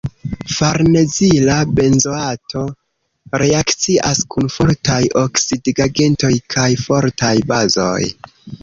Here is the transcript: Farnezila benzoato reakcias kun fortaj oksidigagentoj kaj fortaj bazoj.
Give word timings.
Farnezila 0.53 1.57
benzoato 1.79 2.63
reakcias 3.43 4.25
kun 4.35 4.53
fortaj 4.57 5.01
oksidigagentoj 5.25 6.35
kaj 6.57 6.69
fortaj 6.89 7.37
bazoj. 7.55 8.05